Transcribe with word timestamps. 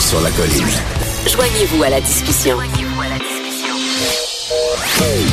Là-haut 0.00 0.08
sur 0.08 0.20
la 0.20 0.30
colline. 0.30 0.68
Joignez-vous 1.26 1.82
à 1.82 1.90
la 1.90 2.00
discussion. 2.00 2.56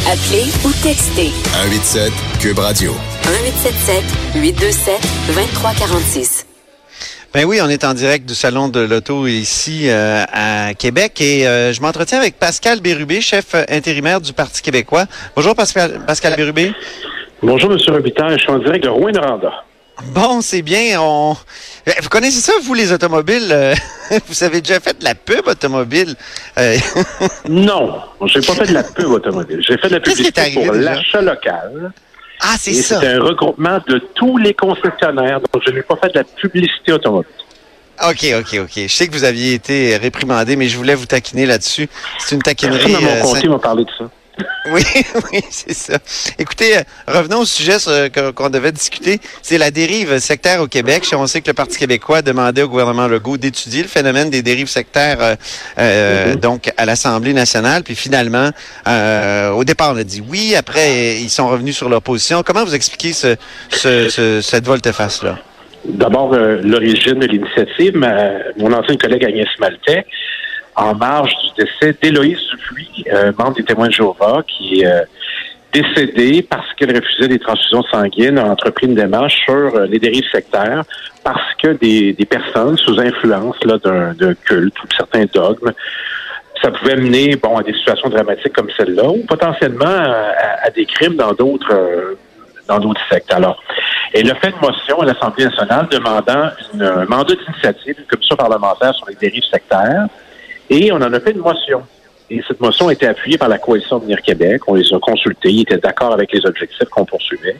Appelez 0.05 0.52
ou 0.66 0.71
textez 0.84 1.31
187 1.53 2.12
Cube 2.40 2.59
Radio. 2.59 2.91
1877 3.26 4.03
827 4.35 5.02
2346. 5.27 6.48
Ben 7.34 7.45
oui, 7.45 7.59
on 7.62 7.70
est 7.70 7.84
en 7.84 7.93
direct 7.93 8.27
du 8.27 8.35
Salon 8.35 8.70
de 8.70 8.80
l'Auto 8.80 9.27
ici 9.27 9.90
euh, 9.90 10.23
à 10.31 10.73
Québec 10.73 11.21
et 11.21 11.48
euh, 11.48 11.71
je 11.73 11.81
m'entretiens 11.81 12.20
avec 12.20 12.40
Pascal 12.40 12.81
Bérubé, 12.81 13.21
chef 13.21 13.55
intérimaire 13.70 14.21
du 14.21 14.34
Parti 14.34 14.62
québécois. 14.62 15.05
Bonjour 15.35 15.55
Pascal, 15.55 16.02
Pascal 16.05 16.35
Bérubé. 16.35 16.71
Bonjour 17.43 17.71
M. 17.71 17.77
Robitaille, 17.88 18.38
je 18.38 18.43
suis 18.43 18.52
en 18.52 18.59
direct 18.59 18.84
de 18.84 18.90
Rouen-Noranda. 18.90 19.66
Bon, 20.06 20.42
c'est 20.42 20.62
bien. 20.62 21.02
On... 21.02 21.36
Euh, 21.88 21.92
vous 22.02 22.10
connaissez 22.10 22.40
ça, 22.40 22.54
vous, 22.64 22.74
les 22.74 22.92
automobiles? 22.92 23.50
euh, 23.52 23.74
vous 24.28 24.44
avez 24.44 24.62
déjà 24.62 24.80
fait 24.80 24.98
de 25.00 25.04
la 25.04 25.16
pub 25.16 25.48
automobile? 25.48 26.16
Euh, 26.58 26.77
Non, 27.49 28.02
j'ai 28.26 28.41
pas 28.41 28.54
fait 28.54 28.68
de 28.68 28.74
la 28.74 28.84
pub 28.84 29.08
automobile. 29.08 29.62
J'ai 29.68 29.77
fait 29.77 29.88
de 29.90 29.94
la 29.96 29.99
Qu'est-ce 29.99 30.16
qui 30.21 30.27
est 30.27 30.32
publicité 30.32 30.41
arrivé 30.41 30.66
pour 30.66 30.74
l'achat 30.76 31.21
local. 31.21 31.91
ah, 32.41 32.55
c'est 32.60 32.74
ça. 32.74 32.99
c'est 32.99 33.08
un 33.08 33.21
regroupement 33.24 33.80
de 33.88 33.99
tous 34.16 34.38
les 34.38 34.54
concessionnaires. 34.54 35.40
Donc, 35.52 35.63
je 35.66 35.71
n'ai 35.71 35.82
pas 35.82 35.96
fait 35.96 36.10
de 36.10 36.20
la 36.20 36.24
publicité 36.24 36.93
automobile. 36.93 37.32
OK, 38.08 38.26
OK, 38.40 38.60
OK. 38.62 38.71
Je 38.76 38.88
sais 38.88 39.08
que 39.08 39.14
vous 39.14 39.24
aviez 39.24 39.54
été 39.55 39.98
réprimandé, 39.98 40.55
mais 40.55 40.68
je 40.68 40.77
voulais 40.77 40.93
vous 40.93 41.08
taquiner 41.08 41.48
là-dessus. 41.48 41.90
C'est 42.20 42.36
une 42.36 42.43
taquinerie. 42.43 42.77
Personne 42.91 43.05
à 43.05 43.10
euh, 43.10 43.24
mon 43.24 43.34
comté 43.34 43.48
m'a 43.48 43.58
parlé 43.60 43.86
de 43.86 43.90
ça. 43.98 44.08
Oui, 44.71 44.84
oui, 45.32 45.40
c'est 45.49 45.74
ça. 45.74 45.98
Écoutez, 46.38 46.77
euh, 46.77 46.82
revenons 47.07 47.40
au 47.40 47.46
sujet 47.46 47.77
que- 48.13 48.32
qu'on 48.32 48.49
devait 48.49 48.74
discuter. 48.74 49.20
C'est 49.41 49.57
la 49.57 49.71
dérive 49.71 50.20
sectaire 50.20 50.62
au 50.62 50.68
Québec. 50.68 51.05
On 51.13 51.26
sait 51.26 51.40
que 51.41 51.48
le 51.48 51.54
Parti 51.54 51.77
québécois 51.77 52.18
a 52.18 52.21
demandé 52.21 52.63
au 52.63 52.68
gouvernement 52.68 53.08
Legault 53.08 53.38
d'étudier 53.38 53.82
le 53.84 53.88
phénomène 53.88 54.30
des 54.30 54.41
dérives 54.41 54.68
sectaires 54.68 55.20
euh, 55.21 55.35
euh, 55.80 56.35
donc 56.35 56.70
à 56.76 56.85
l'Assemblée 56.85 57.34
nationale. 57.34 57.84
Puis 57.84 57.96
finalement, 57.96 58.49
euh, 58.88 59.52
au 59.52 59.63
départ, 59.63 59.93
on 59.93 59.98
a 59.98 60.04
dit 60.04 60.21
oui. 60.27 60.54
Après, 60.55 61.15
ils 61.21 61.30
sont 61.30 61.48
revenus 61.48 61.77
sur 61.77 61.88
leur 61.88 62.02
position. 62.02 62.43
Comment 62.43 62.65
vous 62.65 62.76
expliquez 62.76 63.13
ce, 63.13 63.35
ce, 63.70 64.09
ce- 64.09 64.41
cette 64.41 64.66
volte-face-là? 64.66 65.38
D'abord, 65.85 66.34
euh, 66.34 66.59
l'origine 66.62 67.19
de 67.19 67.28
l'initiative, 67.28 67.96
mon 68.58 68.74
ancienne 68.74 68.97
collègue 68.97 69.24
Agnès 69.24 69.47
Maltais, 69.59 70.06
en 70.78 70.94
marge 70.94 71.34
du 71.44 71.66
décès 71.66 71.97
d'Éloïse 72.02 72.40
Dupuis, 72.52 73.06
euh, 73.12 73.31
membre 73.38 73.56
des 73.56 73.64
témoins 73.64 73.88
de 73.88 73.94
Jéhovah, 73.94 74.44
qui 74.47 74.81
est 74.81 74.86
euh, 74.86 75.02
décédée 75.74 76.44
parce 76.44 76.72
qu'elle 76.75 76.96
refusait 76.96 77.28
des 77.28 77.40
transfusions 77.40 77.84
sanguines, 77.92 78.38
a 78.38 78.46
entrepris 78.46 78.86
une 78.86 78.96
démarche 78.96 79.36
sur 79.44 79.75
euh, 79.75 79.88
les 79.88 80.00
dérives 80.00 80.30
sectaires 80.31 80.84
parce 81.24 81.53
que 81.62 81.70
des, 81.70 82.16
personnes 82.30 82.78
sous 82.78 83.00
influence 83.00 83.58
là, 83.66 83.78
d'un, 83.84 84.34
culte 84.36 84.81
ou 84.81 84.88
de 84.88 84.94
certains 84.94 85.25
dogmes 85.25 85.74
ça 86.62 86.72
pouvait 86.72 86.96
mener 86.96 87.36
bon 87.36 87.58
à 87.58 87.64
des 87.64 87.74
situations 87.74 88.09
dramatiques 88.09 88.53
comme 88.53 88.70
celle-là 88.75 89.09
ou 89.09 89.24
potentiellement 89.28 89.86
à, 89.86 90.70
des 90.72 90.86
crimes 90.86 91.16
dans 91.16 91.34
d'autres 91.34 92.16
dans 92.68 92.80
d'autres 92.80 93.02
sectes. 93.10 93.32
Alors, 93.32 93.62
elle 94.12 94.30
a 94.32 94.36
fait 94.36 94.50
une 94.50 94.60
motion 94.60 95.00
à 95.02 95.06
l'Assemblée 95.06 95.46
nationale 95.46 95.88
demandant 95.92 96.50
une, 96.74 96.82
un 96.82 97.06
mandat 97.06 97.36
d'initiative, 97.36 97.96
une 98.00 98.06
commission 98.06 98.36
parlementaire 98.36 98.94
sur 98.96 99.08
les 99.08 99.16
dérives 99.16 99.44
sectaires, 99.44 100.08
et 100.70 100.92
on 100.92 100.98
en 100.98 101.14
a 101.14 101.20
fait 101.20 101.32
une 101.32 101.40
motion. 101.40 101.82
Et 102.30 102.42
cette 102.48 102.60
motion 102.60 102.90
a 102.90 102.94
été 102.94 103.08
appuyée 103.08 103.38
par 103.38 103.48
la 103.48 103.58
coalition 103.58 104.00
Venir 104.00 104.22
Québec. 104.22 104.62
On 104.68 104.76
les 104.76 104.94
a 104.94 105.00
consultés, 105.00 105.50
ils 105.50 105.62
étaient 105.62 105.78
d'accord 105.78 106.14
avec 106.14 106.32
les 106.34 106.46
objectifs 106.46 106.90
qu'on 106.90 107.06
poursuivait. 107.06 107.56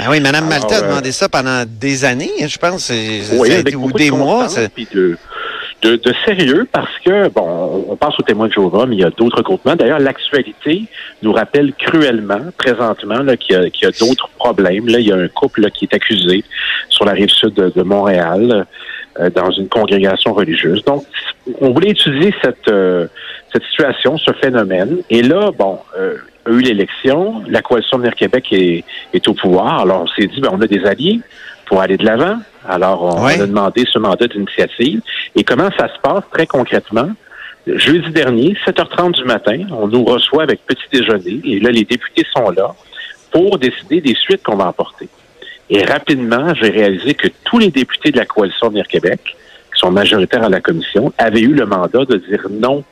Ah 0.00 0.06
oui, 0.10 0.20
Mme 0.20 0.34
Alors, 0.34 0.48
Malta 0.48 0.76
a 0.76 0.78
euh, 0.78 0.88
demandé 0.88 1.12
ça 1.12 1.28
pendant 1.28 1.64
des 1.66 2.04
années, 2.04 2.30
je 2.46 2.58
pense. 2.58 2.90
Oui, 2.90 3.52
avec 3.52 3.76
ou 3.76 3.92
des 3.92 4.10
de 4.10 4.14
mois. 4.14 4.46
de, 5.82 5.96
de, 5.96 6.12
sérieux 6.24 6.66
parce 6.70 6.98
que, 7.04 7.28
bon, 7.28 7.84
on 7.88 7.96
pense 7.96 8.18
aux 8.18 8.22
témoins 8.22 8.48
de 8.48 8.52
Jéhovah, 8.52 8.86
mais 8.86 8.96
il 8.96 9.00
y 9.00 9.04
a 9.04 9.10
d'autres 9.10 9.42
groupements. 9.42 9.76
D'ailleurs, 9.76 10.00
l'actualité 10.00 10.84
nous 11.22 11.32
rappelle 11.32 11.72
cruellement, 11.74 12.40
présentement, 12.56 13.24
qu'il 13.36 13.70
y 13.82 13.86
a, 13.86 13.90
d'autres 13.90 14.28
problèmes. 14.38 14.88
Là, 14.88 14.98
il 14.98 15.06
y 15.06 15.12
a 15.12 15.16
un 15.16 15.28
couple 15.28 15.62
là, 15.62 15.70
qui 15.70 15.84
est 15.84 15.94
accusé 15.94 16.44
sur 16.88 17.04
la 17.04 17.12
rive 17.12 17.30
sud 17.30 17.54
de, 17.54 17.70
de 17.74 17.82
Montréal 17.82 18.66
dans 19.34 19.50
une 19.50 19.68
congrégation 19.68 20.32
religieuse. 20.32 20.84
Donc, 20.84 21.04
on 21.60 21.70
voulait 21.70 21.90
étudier 21.90 22.32
cette, 22.42 22.68
euh, 22.68 23.06
cette 23.52 23.64
situation, 23.64 24.16
ce 24.18 24.32
phénomène. 24.32 24.98
Et 25.10 25.22
là, 25.22 25.50
bon, 25.58 25.78
euh, 25.98 26.16
il 26.46 26.52
y 26.52 26.56
a 26.56 26.58
eu 26.58 26.62
l'élection, 26.62 27.42
la 27.48 27.62
coalition 27.62 27.98
Venir 27.98 28.14
Québec 28.14 28.46
est, 28.52 28.84
est 29.12 29.28
au 29.28 29.34
pouvoir. 29.34 29.80
Alors, 29.80 30.02
on 30.02 30.06
s'est 30.08 30.26
dit, 30.28 30.40
ben, 30.40 30.50
on 30.52 30.60
a 30.60 30.66
des 30.66 30.84
alliés 30.84 31.20
pour 31.66 31.80
aller 31.80 31.96
de 31.96 32.04
l'avant. 32.04 32.38
Alors, 32.66 33.02
on, 33.02 33.24
Ouais. 33.24 33.34
on 33.38 33.42
a 33.42 33.46
demandé 33.46 33.84
ce 33.92 33.98
mandat 33.98 34.26
d'initiative. 34.26 35.00
Et 35.36 35.44
comment 35.44 35.70
ça 35.78 35.88
se 35.88 35.98
passe 36.00 36.22
très 36.32 36.46
concrètement? 36.46 37.10
Jeudi 37.66 38.10
dernier, 38.12 38.56
7h30 38.66 39.12
du 39.12 39.24
matin, 39.24 39.58
on 39.72 39.88
nous 39.88 40.04
reçoit 40.04 40.44
avec 40.44 40.64
petit 40.64 40.84
déjeuner. 40.90 41.40
Et 41.44 41.60
là, 41.60 41.70
les 41.70 41.84
députés 41.84 42.24
sont 42.34 42.50
là 42.50 42.74
pour 43.30 43.58
décider 43.58 44.00
des 44.00 44.14
suites 44.14 44.42
qu'on 44.42 44.56
va 44.56 44.68
emporter. 44.68 45.08
Et 45.70 45.84
rapidement, 45.84 46.54
j'ai 46.54 46.70
réalisé 46.70 47.14
que 47.14 47.28
tous 47.44 47.58
les 47.58 47.70
députés 47.70 48.10
de 48.10 48.16
la 48.18 48.24
coalition 48.26 48.68
Venir 48.68 48.86
Québec, 48.88 49.20
qui 49.24 49.80
sont 49.80 49.90
majoritaires 49.90 50.44
à 50.44 50.48
la 50.48 50.60
commission, 50.60 51.12
avaient 51.18 51.40
eu 51.42 51.52
le 51.54 51.66
mandat 51.66 52.04
de 52.06 52.16
dire 52.16 52.46
non 52.50 52.84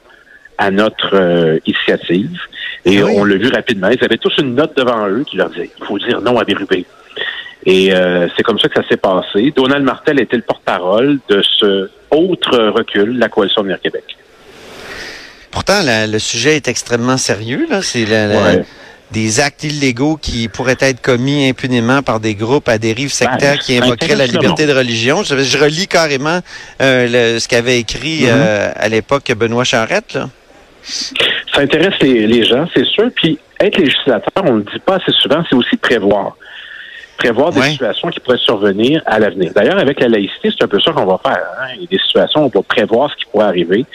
à 0.58 0.70
notre 0.70 1.14
euh, 1.14 1.58
initiative. 1.66 2.38
Et 2.84 3.00
Ah 3.00 3.06
oui. 3.06 3.12
on 3.16 3.24
l'a 3.24 3.36
vu 3.36 3.48
rapidement. 3.48 3.88
Ils 3.88 4.04
avaient 4.04 4.18
tous 4.18 4.36
une 4.38 4.54
note 4.54 4.76
devant 4.76 5.08
eux 5.08 5.24
qui 5.26 5.36
leur 5.36 5.50
disait 5.50 5.70
il 5.78 5.84
faut 5.86 5.98
dire 5.98 6.20
non 6.20 6.38
à 6.38 6.44
Bérubé. 6.44 6.84
Et 7.64 7.92
euh, 7.94 8.28
c'est 8.36 8.42
comme 8.42 8.58
ça 8.58 8.68
que 8.68 8.80
ça 8.80 8.88
s'est 8.88 8.96
passé. 8.96 9.52
Donald 9.56 9.84
Martel 9.84 10.20
était 10.20 10.36
le 10.36 10.42
porte-parole 10.42 11.18
de 11.28 11.42
ce 11.58 11.90
autre 12.10 12.56
recul, 12.68 13.18
la 13.18 13.28
coalition 13.28 13.62
Venir 13.62 13.80
Québec. 13.80 14.04
Pourtant, 15.50 15.82
la- 15.82 16.06
le 16.06 16.18
sujet 16.18 16.56
est 16.56 16.68
extrêmement 16.68 17.16
sérieux. 17.16 17.66
Là. 17.70 17.82
C'est 17.82 18.04
la- 18.04 18.26
la- 18.28 18.42
Ouais. 18.42 18.64
Des 19.12 19.40
actes 19.40 19.62
illégaux 19.64 20.16
qui 20.16 20.48
pourraient 20.48 20.76
être 20.80 21.00
commis 21.00 21.48
impunément 21.48 22.02
par 22.02 22.18
des 22.20 22.34
groupes 22.34 22.68
à 22.68 22.78
dérive 22.78 23.12
sectaire 23.12 23.54
Ben, 23.54 23.58
qui 23.58 23.76
ça 23.78 23.84
invoqueraient 23.84 24.16
la 24.16 24.26
liberté 24.26 24.66
de 24.66 24.72
religion. 24.72 25.22
Je, 25.22 25.38
je 25.38 25.58
relis 25.58 25.86
carrément 25.86 26.40
euh, 26.82 27.34
le- 27.34 27.38
ce 27.38 27.46
qu'avait 27.48 27.78
écrit 27.78 28.22
Mhm. 28.24 28.28
euh, 28.32 28.70
à 28.74 28.88
l'époque 28.88 29.32
Benoît 29.36 29.64
Charette. 29.64 30.14
Là. 30.14 30.28
Ça 31.54 31.60
intéresse 31.60 31.94
les, 32.00 32.26
les 32.26 32.44
gens, 32.44 32.66
c'est 32.74 32.84
sûr. 32.86 33.08
Puis 33.14 33.38
être 33.60 33.78
législateur, 33.78 34.44
on 34.44 34.52
ne 34.54 34.58
le 34.58 34.64
dit 34.64 34.78
pas 34.84 34.96
assez 34.96 35.12
souvent, 35.20 35.42
c'est 35.48 35.56
aussi 35.56 35.76
prévoir. 35.76 36.36
Prévoir 37.16 37.50
des 37.50 37.60
Ouais. 37.60 37.70
situations 37.70 38.08
qui 38.10 38.20
pourraient 38.20 38.36
survenir 38.38 39.02
à 39.06 39.18
l'avenir. 39.18 39.50
D'ailleurs, 39.54 39.78
avec 39.78 40.00
la 40.00 40.08
laïcité, 40.08 40.50
c'est 40.50 40.62
un 40.64 40.68
peu 40.68 40.78
ça 40.80 40.92
qu'on 40.92 41.06
va 41.06 41.18
faire. 41.24 41.42
hein. 41.60 41.68
Il 41.76 41.82
y 41.82 41.84
a 41.84 41.88
des 41.90 41.98
situations 42.06 42.42
où 42.42 42.50
on 42.54 42.58
va 42.58 42.62
prévoir 42.62 43.10
ce 43.10 43.16
qui 43.16 43.24
pourrait 43.30 43.46
arriver. 43.46 43.86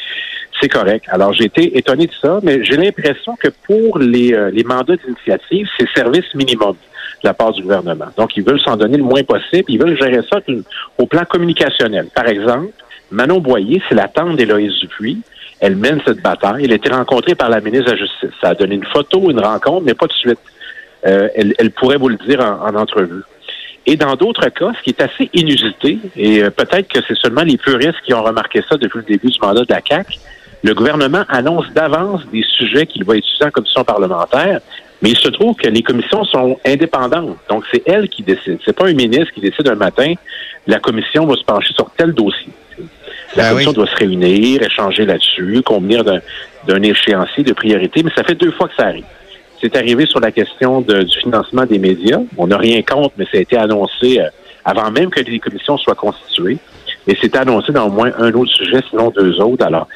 C'est 0.62 0.70
correct. 0.70 1.06
Alors, 1.08 1.34
j'ai 1.34 1.46
été 1.46 1.76
étonné 1.78 2.06
de 2.06 2.14
ça, 2.22 2.40
mais 2.44 2.64
j'ai 2.64 2.78
l'impression 2.78 3.36
que 3.36 3.48
pour 3.66 3.98
les, 3.98 4.34
euh, 4.34 4.52
les 4.52 4.64
mandats 4.64 4.96
d'initiative, 4.96 5.68
c'est 5.78 5.88
service 5.96 6.36
minimum 6.36 6.76
de 7.24 7.28
la 7.28 7.34
part 7.34 7.52
du 7.52 7.64
gouvernement. 7.64 8.06
Donc, 8.16 8.38
ils 8.38 8.44
veulent 8.44 8.60
s'en 8.62 8.78
donner 8.78 8.98
le 8.98 9.04
moins 9.04 9.24
possible. 9.24 9.66
Ils 9.70 9.80
veulent 9.80 9.98
gérer 9.98 10.22
ça 10.32 10.40
au 11.00 11.08
plan 11.08 11.24
communicationnel. 11.26 12.08
Par 12.14 12.28
exemple, 12.28 12.68
Manon 13.10 13.40
Boyer, 13.40 13.82
c'est 13.90 13.96
la 13.96 14.08
tante 14.08 14.36
d'Éloïse 14.36 14.74
Dupuis. 14.80 15.22
Elle 15.60 15.76
mène 15.76 16.00
cette 16.06 16.22
bataille. 16.22 16.66
Elle 16.66 16.74
a 16.74 16.76
été 16.76 16.90
rencontrée 16.90 17.34
par 17.34 17.50
la 17.50 17.60
ministre 17.60 17.88
de 17.88 17.92
la 17.92 17.98
Justice. 17.98 18.30
Ça 18.40 18.50
a 18.50 18.56
donné 18.56 18.76
une 18.76 18.86
photo, 18.86 19.32
une 19.32 19.40
rencontre, 19.40 19.84
mais 19.86 19.96
pas 19.96 20.08
de 20.08 20.14
suite. 20.14 20.40
Euh, 21.08 21.28
elle, 21.36 21.56
elle 21.58 21.72
pourrait 21.72 21.98
vous 21.98 22.10
le 22.10 22.18
dire 22.18 22.40
en, 22.40 22.68
en 22.68 22.76
entrevue. 22.76 23.24
Et 23.88 23.96
dans 23.96 24.16
d'autres 24.16 24.50
cas, 24.50 24.72
ce 24.78 24.84
qui 24.84 24.92
est 24.92 25.02
assez 25.02 25.30
inusité, 25.34 25.98
et 26.16 26.44
euh, 26.44 26.52
peut-être 26.52 26.88
que 26.88 27.00
c'est 27.08 27.18
seulement 27.18 27.42
les 27.42 27.58
puristes 27.58 28.00
qui 28.06 28.14
ont 28.14 28.22
remarqué 28.22 28.62
ça 28.70 28.78
depuis 28.78 29.00
le 29.00 29.06
début 29.06 29.30
du 29.30 29.40
mandat 29.42 29.62
de 29.62 29.74
la 29.74 29.82
CAQ, 29.88 30.20
le 30.64 30.74
gouvernement 30.74 31.24
annonce 31.30 31.66
d'avance 31.74 32.22
des 32.32 32.44
sujets 32.58 32.86
qu'il 32.86 33.04
va 33.04 33.18
étudier 33.18 33.46
en 33.46 33.52
commission 33.52 33.84
parlementaire, 33.84 34.60
mais 35.02 35.10
il 35.12 35.18
se 35.18 35.30
trouve 35.30 35.56
que 35.56 35.68
les 35.68 35.82
commissions 35.82 36.24
sont 36.26 36.60
indépendantes. 36.66 37.38
Donc, 37.50 37.64
c'est 37.72 37.82
elle 37.88 38.08
qui 38.10 38.22
décide. 38.22 38.60
C'est 38.64 38.76
pas 38.76 38.86
un 38.88 38.94
ministre 38.94 39.32
qui 39.34 39.42
décide 39.42 39.68
un 39.68 39.76
matin, 39.76 40.14
la 40.68 40.80
commission 40.80 41.26
va 41.26 41.36
se 41.36 41.44
pencher 41.44 41.74
sur 41.74 41.90
tel 41.98 42.14
dossier. 42.14 42.52
La 43.36 43.44
Ben 43.44 43.50
commission 43.50 43.72
oui. 43.72 43.76
doit 43.76 43.88
se 43.88 43.96
réunir, 43.96 44.62
échanger 44.62 45.06
là-dessus, 45.06 45.62
convenir 45.66 46.04
d'un 46.04 46.82
échéancier 46.84 47.44
de 47.44 47.54
priorité, 47.54 48.04
mais 48.04 48.12
ça 48.16 48.24
fait 48.24 48.36
deux 48.36 48.52
fois 48.52 48.68
que 48.68 48.76
ça 48.76 48.88
arrive. 48.88 49.06
C'est 49.62 49.76
arrivé 49.76 50.06
sur 50.06 50.20
la 50.20 50.32
question 50.32 50.82
de- 50.82 51.04
du 51.04 51.18
financement 51.20 51.66
des 51.66 51.80
médias. 51.80 52.20
On 52.38 52.48
n'a 52.48 52.58
rien 52.58 52.82
contre, 52.82 53.14
mais 53.18 53.26
ça 53.26 53.38
a 53.38 53.42
été 53.42 53.58
annoncé 53.58 54.20
euh, 54.20 54.26
avant 54.66 54.92
même 54.92 55.10
que 55.10 55.20
les 55.22 55.40
commissions 55.40 55.78
soient 55.78 55.96
constituées. 55.96 56.58
Et 57.08 57.18
c'est 57.20 57.36
annoncé 57.36 57.72
dans 57.72 57.88
au 57.88 57.92
moins 57.92 58.12
un 58.18 58.32
autre 58.34 58.52
sujet, 58.52 58.80
sinon 58.90 59.10
deux 59.10 59.40
autres. 59.42 59.66
Alors, 59.66 59.88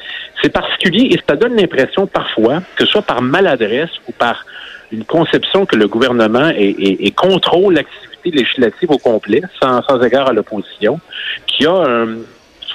c'est 0.42 0.52
particulier 0.52 1.14
et 1.14 1.20
ça 1.28 1.36
donne 1.36 1.56
l'impression 1.56 2.06
parfois, 2.06 2.62
que 2.76 2.84
ce 2.84 2.90
soit 2.90 3.02
par 3.02 3.22
maladresse 3.22 3.90
ou 4.08 4.12
par 4.12 4.44
une 4.92 5.04
conception 5.04 5.66
que 5.66 5.76
le 5.76 5.88
gouvernement 5.88 6.50
est, 6.54 7.14
contrôle 7.16 7.74
l'activité 7.74 8.30
législative 8.30 8.90
au 8.90 8.98
complet, 8.98 9.42
sans, 9.60 9.82
sans 9.82 10.00
égard 10.02 10.28
à 10.28 10.32
l'opposition, 10.32 11.00
qui 11.46 11.66
a 11.66 12.06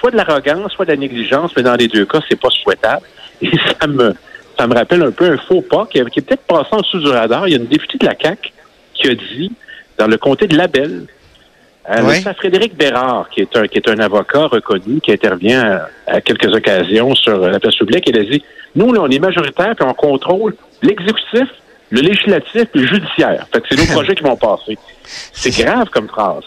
soit 0.01 0.11
de 0.11 0.17
l'arrogance, 0.17 0.71
soit 0.73 0.85
de 0.85 0.91
la 0.91 0.97
négligence, 0.97 1.51
mais 1.55 1.63
dans 1.63 1.75
les 1.75 1.87
deux 1.87 2.05
cas, 2.05 2.19
c'est 2.27 2.39
pas 2.39 2.49
souhaitable. 2.49 3.05
Et 3.41 3.51
ça 3.79 3.87
me, 3.87 4.13
ça 4.57 4.67
me 4.67 4.73
rappelle 4.73 5.03
un 5.03 5.11
peu 5.11 5.25
un 5.25 5.37
faux 5.37 5.61
pas 5.61 5.87
qui, 5.89 5.99
est 5.99 6.03
peut-être 6.03 6.43
passé 6.43 6.69
en 6.71 6.81
dessous 6.81 6.99
du 6.99 7.07
radar. 7.07 7.47
Il 7.47 7.51
y 7.51 7.53
a 7.53 7.57
une 7.57 7.67
députée 7.67 7.97
de 7.99 8.05
la 8.05 8.15
CAQ 8.19 8.51
qui 8.93 9.09
a 9.09 9.15
dit, 9.15 9.51
dans 9.97 10.07
le 10.07 10.17
comté 10.17 10.47
de 10.47 10.57
Labelle, 10.57 11.05
euh, 11.89 12.13
C'est 12.23 12.37
Frédéric 12.37 12.77
Bérard, 12.77 13.29
qui 13.29 13.41
est 13.41 13.55
un 13.55 13.67
qui 13.67 13.77
est 13.77 13.89
un 13.89 13.99
avocat 13.99 14.47
reconnu, 14.47 15.01
qui 15.01 15.11
intervient 15.11 15.81
à, 16.07 16.21
quelques 16.21 16.53
occasions 16.53 17.15
sur 17.15 17.37
la 17.39 17.59
place 17.59 17.75
publique, 17.75 18.03
il 18.07 18.17
a 18.17 18.23
dit 18.23 18.43
Nous, 18.75 18.93
là, 18.93 19.01
on 19.01 19.09
est 19.09 19.19
majoritaire 19.19 19.73
puis 19.75 19.85
on 19.87 19.93
contrôle 19.93 20.55
l'exécutif, 20.81 21.47
le 21.89 22.01
législatif 22.01 22.67
et 22.73 22.77
le 22.77 22.87
judiciaire. 22.87 23.47
Fait 23.53 23.61
que 23.61 23.67
c'est 23.69 23.77
nos 23.77 23.85
projets 23.93 24.15
qui 24.15 24.23
vont 24.23 24.37
passer. 24.37 24.77
C'est 25.33 25.63
grave 25.63 25.89
comme 25.89 26.07
phrase. 26.07 26.43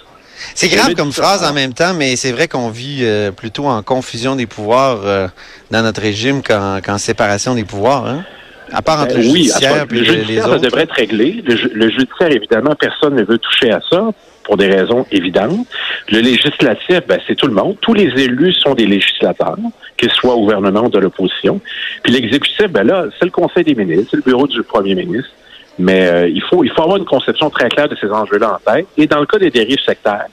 C'est 0.55 0.69
grave 0.69 0.95
comme 0.95 1.13
phrase 1.13 1.45
en 1.45 1.53
même 1.53 1.73
temps, 1.73 1.95
mais 1.95 2.17
c'est 2.17 2.33
vrai 2.33 2.49
qu'on 2.49 2.69
vit 2.69 3.01
euh, 3.03 3.31
plutôt 3.31 3.67
en 3.67 3.83
confusion 3.83 4.37
des 4.37 4.47
pouvoirs 4.47 5.01
euh, 5.05 5.29
dans 5.71 5.83
notre 5.83 6.01
régime 6.01 6.43
qu'en 6.43 6.99
séparation 6.99 7.55
des 7.55 7.65
pouvoirs. 7.65 8.07
Hein? 8.07 8.25
À 8.73 8.83
part 8.83 9.01
entre 9.01 9.17
le 9.17 9.23
ben 9.23 9.23
judiciaire 9.23 9.87
et 9.91 9.95
le 9.95 10.05
judiciaire, 10.05 10.47
ça 10.47 10.59
devrait 10.59 10.83
être 10.83 10.95
réglé. 10.95 11.43
Le, 11.47 11.91
judiciaire, 11.91 12.31
évidemment, 12.31 12.75
personne 12.75 13.15
ne 13.15 13.23
veut 13.23 13.39
toucher 13.39 13.71
à 13.71 13.81
ça 13.91 14.11
pour 14.45 14.57
des 14.57 14.69
raisons 14.69 15.07
évidentes. 15.11 15.67
Le 16.11 16.21
législatif, 16.21 17.01
ben, 17.09 17.19
c'est 17.27 17.35
tout 17.35 17.47
le 17.47 17.55
monde. 17.55 17.77
Tous 17.81 17.95
les 17.95 18.09
élus 18.23 18.53
sont 18.53 18.75
des 18.75 18.87
législateurs, 18.87 19.57
qu'ils 19.97 20.13
soient 20.13 20.35
au 20.35 20.41
gouvernement 20.41 20.85
ou 20.85 20.91
de 20.91 20.99
l'opposition. 20.99 21.61
Puis 22.03 22.13
l'exécutif, 22.13 22.69
ben 22.69 22.87
là, 22.87 23.07
c'est 23.19 23.25
le 23.25 23.31
Conseil 23.31 23.65
des 23.65 23.75
ministres, 23.75 24.09
c'est 24.11 24.17
le 24.19 24.23
bureau 24.23 24.47
du 24.47 24.63
premier 24.63 24.95
ministre. 24.95 25.31
Mais 25.79 26.07
euh, 26.07 26.29
il 26.29 26.43
faut 26.43 26.63
il 26.63 26.71
faut 26.71 26.83
avoir 26.83 26.99
une 26.99 27.05
conception 27.05 27.51
très 27.51 27.69
claire 27.69 27.89
de 27.89 27.97
ces 27.97 28.09
enjeux-là 28.09 28.59
en 28.61 28.73
tête. 28.73 28.87
Et 28.97 29.07
dans 29.09 29.19
le 29.19 29.27
cas 29.27 29.39
des 29.39 29.51
dérives 29.51 29.81
sectaires, 29.85 30.27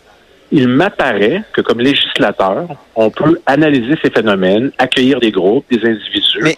il 0.52 0.68
m'apparaît 0.68 1.44
que 1.54 1.62
comme 1.62 1.80
législateur, 1.80 2.68
on 2.96 3.10
peut 3.10 3.40
analyser 3.46 3.96
ces 4.04 4.12
phénomènes, 4.12 4.72
accueillir 4.78 5.20
des 5.20 5.32
groupes, 5.32 5.66
des 5.72 5.84
individus. 5.88 6.58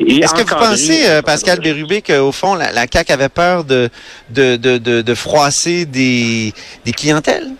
Est-ce 0.00 0.34
que 0.34 0.42
vous 0.42 0.56
pensez, 0.56 1.06
euh, 1.06 1.22
Pascal 1.22 1.60
Bérubé, 1.60 2.02
qu'au 2.02 2.32
fond, 2.32 2.54
la, 2.54 2.72
la, 2.72 2.86
CAQ 2.92 3.12
avait 3.12 3.28
peur 3.28 3.64
de, 3.64 3.88
de, 4.30 4.56
de, 4.56 4.78
de, 4.78 5.14
froisser 5.14 5.86
des, 5.86 6.52
des 6.84 6.92
clientèles? 6.92 7.52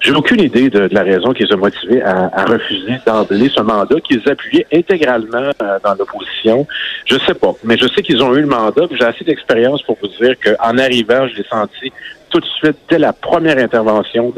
J'ai 0.00 0.12
aucune 0.12 0.40
idée 0.40 0.70
de, 0.70 0.88
la 0.90 1.02
raison 1.02 1.32
qui 1.32 1.44
les 1.44 1.52
a 1.52 1.56
motivés 1.56 2.02
à, 2.02 2.30
à 2.32 2.44
refuser 2.46 2.94
d'emblée 3.04 3.50
ce 3.54 3.60
mandat 3.60 4.00
qu'ils 4.00 4.26
appuyaient 4.28 4.66
intégralement 4.72 5.50
euh, 5.62 5.78
dans 5.84 5.94
l'opposition. 5.94 6.66
Je 7.04 7.18
sais 7.18 7.34
pas, 7.34 7.52
mais 7.64 7.76
je 7.76 7.86
sais 7.88 8.02
qu'ils 8.02 8.22
ont 8.22 8.34
eu 8.34 8.40
le 8.40 8.46
mandat. 8.46 8.82
J'ai 8.90 9.04
assez 9.04 9.24
d'expérience 9.24 9.82
pour 9.82 9.98
vous 10.00 10.08
dire 10.08 10.36
qu'en 10.42 10.78
arrivant, 10.78 11.28
je 11.28 11.36
l'ai 11.36 11.44
senti 11.44 11.92
tout 12.30 12.40
de 12.40 12.46
suite 12.46 12.76
dès 12.88 12.98
la 12.98 13.12
première 13.12 13.58
intervention 13.58 14.32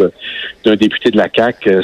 d'un 0.65 0.77
député 0.77 1.11
de 1.11 1.17
la 1.17 1.29
CAC. 1.29 1.67
Euh, 1.69 1.83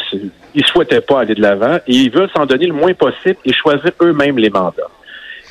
ils 0.54 0.66
souhaitaient 0.66 1.00
pas 1.00 1.20
aller 1.20 1.34
de 1.34 1.42
l'avant 1.42 1.76
et 1.86 1.94
ils 1.94 2.10
veulent 2.10 2.30
s'en 2.34 2.46
donner 2.46 2.66
le 2.66 2.74
moins 2.74 2.94
possible 2.94 3.36
et 3.44 3.52
choisir 3.52 3.92
eux-mêmes 4.02 4.38
les 4.38 4.50
mandats. 4.50 4.90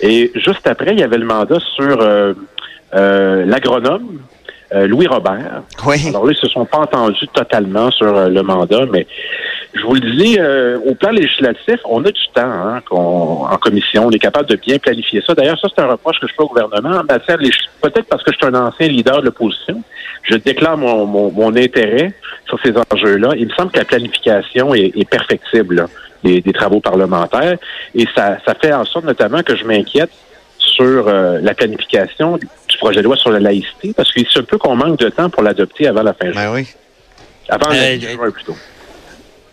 Et 0.01 0.31
juste 0.35 0.67
après, 0.67 0.91
il 0.91 0.99
y 0.99 1.03
avait 1.03 1.17
le 1.17 1.25
mandat 1.25 1.59
sur 1.75 2.01
euh, 2.01 2.33
euh, 2.93 3.45
l'agronome 3.45 4.19
euh, 4.73 4.87
Louis 4.87 5.07
Robert. 5.07 5.63
Oui. 5.85 6.09
Alors 6.09 6.25
là, 6.25 6.33
ils 6.33 6.37
se 6.37 6.47
sont 6.47 6.65
pas 6.65 6.79
entendus 6.79 7.27
totalement 7.29 7.89
sur 7.91 8.07
euh, 8.07 8.27
le 8.27 8.43
mandat, 8.43 8.85
mais 8.91 9.07
je 9.73 9.81
vous 9.81 9.93
le 9.93 10.01
dis, 10.01 10.37
euh, 10.39 10.77
au 10.85 10.95
plan 10.95 11.11
législatif, 11.11 11.79
on 11.85 12.03
a 12.03 12.11
du 12.11 12.27
temps 12.33 12.41
hein, 12.41 12.81
en 12.91 13.57
commission. 13.57 14.07
On 14.07 14.11
est 14.11 14.19
capable 14.19 14.49
de 14.49 14.55
bien 14.55 14.77
planifier 14.77 15.21
ça. 15.25 15.33
D'ailleurs, 15.33 15.59
ça, 15.59 15.67
c'est 15.73 15.81
un 15.81 15.87
reproche 15.87 16.19
que 16.19 16.27
je 16.27 16.33
fais 16.33 16.41
au 16.41 16.47
gouvernement 16.47 16.97
en 16.97 17.03
matière 17.03 17.37
peut-être 17.81 18.07
parce 18.09 18.23
que 18.23 18.31
je 18.31 18.37
suis 18.37 18.45
un 18.45 18.55
ancien 18.55 18.87
leader 18.87 19.21
de 19.21 19.27
l'opposition. 19.27 19.81
Je 20.23 20.35
déclare 20.35 20.77
mon, 20.77 21.05
mon, 21.05 21.55
intérêt 21.55 22.13
sur 22.47 22.59
ces 22.61 22.73
enjeux-là. 22.91 23.29
Il 23.37 23.47
me 23.47 23.53
semble 23.53 23.71
que 23.71 23.79
la 23.79 23.85
planification 23.85 24.73
est, 24.73 25.09
perfectible 25.09 25.87
des, 26.23 26.41
travaux 26.53 26.81
parlementaires. 26.81 27.57
Et 27.95 28.05
ça, 28.13 28.37
ça 28.45 28.53
fait 28.55 28.73
en 28.73 28.83
sorte 28.83 29.05
notamment 29.05 29.41
que 29.43 29.55
je 29.55 29.63
m'inquiète 29.63 30.11
sur 30.67 31.05
la 31.07 31.53
planification 31.53 32.37
projet 32.77 33.01
de 33.01 33.05
loi 33.05 33.17
sur 33.17 33.31
la 33.31 33.39
laïcité, 33.39 33.93
parce 33.95 34.11
qu'il 34.13 34.27
se 34.27 34.39
peut 34.39 34.57
qu'on 34.57 34.75
manque 34.75 34.99
de 34.99 35.09
temps 35.09 35.29
pour 35.29 35.43
l'adopter 35.43 35.87
avant 35.87 36.03
la 36.03 36.13
fin 36.13 36.31
ben 36.31 36.53
oui. 36.53 36.67
Avant 37.49 37.71
euh, 37.71 37.99
juin, 37.99 38.31
plutôt. 38.31 38.55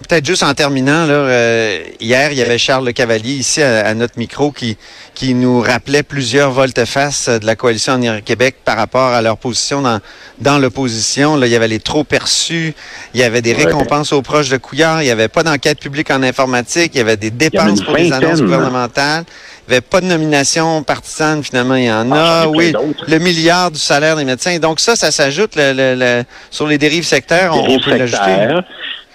Peut-être 0.07 0.27
juste 0.27 0.43
en 0.43 0.53
terminant, 0.53 1.07
là, 1.07 1.15
euh, 1.15 1.79
hier, 1.99 2.31
il 2.33 2.37
y 2.37 2.43
avait 2.43 2.59
Charles 2.59 2.85
Le 2.85 2.93
Cavalier 2.93 3.33
ici 3.33 3.63
à, 3.63 3.95
notre 3.95 4.19
micro 4.19 4.51
qui, 4.51 4.77
qui 5.15 5.33
nous 5.33 5.61
rappelait 5.61 6.03
plusieurs 6.03 6.51
volte-face 6.51 7.29
de 7.31 7.47
la 7.47 7.57
coalition 7.57 7.95
en 7.95 8.21
Québec 8.21 8.57
par 8.65 8.77
rapport 8.77 9.13
à 9.13 9.23
leur 9.23 9.39
position 9.39 9.81
dans, 9.81 10.01
dans 10.41 10.59
l'opposition. 10.59 11.37
Là, 11.37 11.47
il 11.47 11.53
y 11.53 11.57
avait 11.57 11.69
les 11.69 11.79
trop 11.79 12.05
perçus, 12.05 12.75
il 13.15 13.21
y 13.21 13.23
avait 13.23 13.41
des 13.41 13.55
récompenses 13.55 14.13
aux 14.13 14.21
proches 14.21 14.51
de 14.51 14.59
Couillard, 14.59 15.01
il 15.01 15.07
n'y 15.07 15.11
avait 15.11 15.29
pas 15.29 15.43
d'enquête 15.43 15.79
publique 15.79 16.11
en 16.11 16.23
informatique, 16.23 16.91
il 16.95 16.99
y 16.99 17.01
avait 17.01 17.17
des 17.17 17.31
dépenses 17.31 17.81
pour 17.81 17.97
les 17.97 18.13
annonces 18.13 18.43
gouvernementales. 18.43 19.25
Il 19.29 19.54
n'y 19.54 19.54
avait 19.69 19.81
pas 19.81 20.01
de 20.01 20.07
nomination 20.07 20.83
partisane, 20.83 21.43
finalement, 21.43 21.75
il 21.75 21.85
y 21.85 21.93
en 21.93 22.11
a. 22.13 22.43
Ah, 22.45 22.49
oui, 22.49 22.73
le 23.07 23.19
milliard 23.19 23.71
du 23.71 23.79
salaire 23.79 24.17
des 24.17 24.25
médecins. 24.25 24.59
Donc 24.59 24.81
ça, 24.81 24.97
ça 24.97 25.11
s'ajoute 25.11 25.53
le, 25.57 26.23
sur 26.51 26.67
les 26.67 26.79
dérives 26.79 27.05
sectaires. 27.05 27.53
on, 27.55 27.79
peut 27.79 27.97
l'ajouter. 27.97 28.61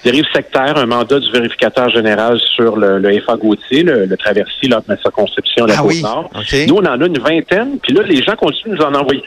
Dérive 0.04 0.25
sectaire, 0.34 0.78
un 0.78 0.86
mandat 0.86 1.19
du 1.19 1.30
vérificateur 1.30 1.90
général 1.90 2.40
sur 2.56 2.78
le, 2.78 3.00
le 3.00 3.19
FA 3.19 3.36
Gauthier, 3.36 3.84
le, 3.84 4.06
le 4.06 4.18
traversier 4.18 4.69
là, 4.69 4.78
de 4.78 4.86
ma 4.88 4.96
circonscription, 4.98 5.66
la 5.66 5.75
ah 5.78 5.81
Côte-Nord. 5.81 6.30
Nous, 6.68 6.75
on 6.75 6.86
en 6.86 7.01
a 7.01 7.06
une 7.06 7.19
vingtaine, 7.19 7.80
puis 7.84 7.94
là, 7.94 8.04
les 8.04 8.24
gens 8.24 8.36
continuent 8.38 8.78
de 8.78 8.78
nous 8.78 8.86
en 8.86 8.94
envoyer. 8.96 9.24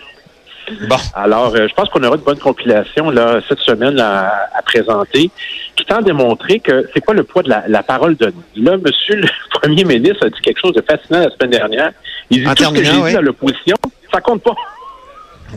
Bon. 0.88 0.96
Alors, 1.14 1.54
euh, 1.54 1.66
je 1.68 1.74
pense 1.74 1.90
qu'on 1.90 2.02
aura 2.04 2.16
de 2.16 2.22
bonnes 2.22 2.38
compilations 2.38 3.10
là, 3.10 3.40
cette 3.48 3.58
semaine 3.58 3.98
à, 4.00 4.32
à 4.54 4.62
présenter, 4.62 5.30
qui 5.76 5.84
tend 5.84 5.96
à 5.96 6.02
démontrer 6.02 6.60
que 6.60 6.88
c'est 6.94 7.04
pas 7.04 7.12
le 7.12 7.24
poids 7.24 7.42
de 7.42 7.50
la, 7.50 7.64
la 7.68 7.82
parole 7.82 8.16
donnée. 8.16 8.32
Là, 8.56 8.76
Monsieur 8.78 9.16
le 9.16 9.28
Premier 9.62 9.84
ministre 9.84 10.26
a 10.26 10.28
dit 10.28 10.40
quelque 10.42 10.60
chose 10.60 10.74
de 10.74 10.82
fascinant 10.82 11.20
la 11.20 11.30
semaine 11.30 11.50
dernière. 11.50 11.92
Il 12.30 12.40
dit 12.40 12.54
tout 12.54 12.64
ce 12.64 12.70
que 12.70 12.82
j'ai 12.84 13.10
dit 13.10 13.16
à 13.16 13.20
l'opposition, 13.20 13.76
ça 14.12 14.20
compte 14.20 14.42
pas. 14.42 14.54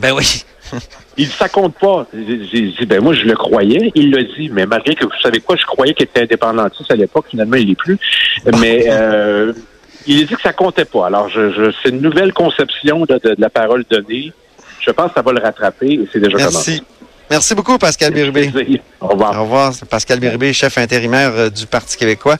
Ben 0.00 0.12
oui. 0.12 0.44
il 1.16 1.26
ça 1.28 1.48
compte 1.48 1.74
pas. 1.74 2.06
J'ai 2.14 2.62
dit, 2.62 2.86
ben 2.86 3.02
moi, 3.02 3.14
je 3.14 3.24
le 3.24 3.34
croyais. 3.34 3.90
Il 3.94 4.12
l'a 4.12 4.22
dit, 4.22 4.48
mais 4.52 4.64
malgré 4.64 4.94
que, 4.94 5.04
vous 5.04 5.10
savez 5.22 5.40
quoi, 5.40 5.56
je 5.56 5.64
croyais 5.64 5.92
qu'il 5.94 6.04
était 6.04 6.22
indépendantiste 6.22 6.90
à 6.90 6.96
l'époque. 6.96 7.26
Finalement, 7.30 7.56
il 7.56 7.68
l'est 7.68 7.74
plus. 7.74 7.98
Mais 8.60 8.84
euh, 8.88 9.52
il 10.06 10.22
a 10.22 10.24
dit 10.26 10.34
que 10.34 10.42
ça 10.42 10.52
comptait 10.52 10.84
pas. 10.84 11.06
Alors, 11.06 11.28
je, 11.28 11.52
je 11.52 11.72
c'est 11.82 11.88
une 11.88 12.00
nouvelle 12.00 12.32
conception 12.32 13.06
de, 13.06 13.18
de, 13.18 13.34
la 13.38 13.50
parole 13.50 13.84
donnée. 13.90 14.32
Je 14.80 14.90
pense 14.92 15.08
que 15.08 15.14
ça 15.14 15.22
va 15.22 15.32
le 15.32 15.40
rattraper 15.40 15.94
et 15.94 16.08
c'est 16.12 16.20
déjà 16.20 16.36
Merci. 16.36 16.82
Merci 17.28 17.54
beaucoup, 17.56 17.76
Pascal 17.76 18.12
Birubé. 18.12 18.52
Au 19.00 19.08
revoir. 19.08 19.36
Au 19.36 19.42
revoir. 19.42 19.72
Pascal 19.90 20.20
Birubé, 20.20 20.52
chef 20.52 20.78
intérimaire 20.78 21.32
euh, 21.34 21.50
du 21.50 21.66
Parti 21.66 21.96
québécois. 21.96 22.36